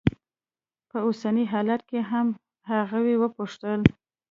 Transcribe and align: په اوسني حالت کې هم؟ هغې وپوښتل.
په 0.89 0.97
اوسني 1.05 1.45
حالت 1.51 1.81
کې 1.89 1.99
هم؟ 2.11 2.27
هغې 2.71 3.15
وپوښتل. 3.21 3.81